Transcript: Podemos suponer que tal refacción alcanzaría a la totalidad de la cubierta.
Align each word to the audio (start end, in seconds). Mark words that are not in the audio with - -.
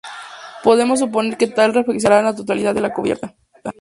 Podemos 0.65 0.97
suponer 0.99 1.33
que 1.39 1.45
tal 1.55 1.75
refacción 1.75 1.97
alcanzaría 2.13 2.19
a 2.21 2.31
la 2.31 2.35
totalidad 2.39 2.73
de 2.73 2.81
la 2.81 2.91
cubierta. 2.95 3.35